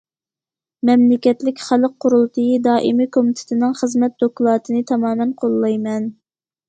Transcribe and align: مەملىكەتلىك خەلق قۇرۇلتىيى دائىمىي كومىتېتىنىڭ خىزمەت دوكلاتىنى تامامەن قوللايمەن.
مەملىكەتلىك 0.89 1.59
خەلق 1.65 1.93
قۇرۇلتىيى 2.05 2.57
دائىمىي 2.69 3.09
كومىتېتىنىڭ 3.17 3.77
خىزمەت 3.83 4.17
دوكلاتىنى 4.25 4.83
تامامەن 4.93 5.35
قوللايمەن. 5.43 6.09